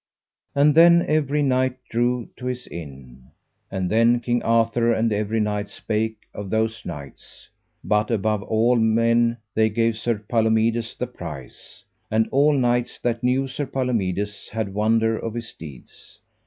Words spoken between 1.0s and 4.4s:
every knight drew to his inn. And then